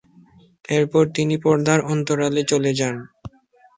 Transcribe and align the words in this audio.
এরপর 0.69 1.03
তিনি 1.15 1.35
পর্দার 1.37 1.79
অন্তরালে 1.91 2.41
চলে 2.51 2.71
যান। 2.79 2.95